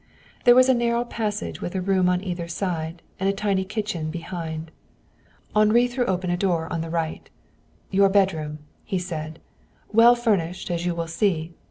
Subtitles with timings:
[0.45, 4.09] There was a narrow passage with a room on either side, and a tiny kitchen
[4.09, 4.71] behind.
[5.55, 7.29] Henri threw open a door on the right.
[7.91, 9.37] "Your bedroom," he said.
[9.93, 11.53] "Well furnished, as you will see.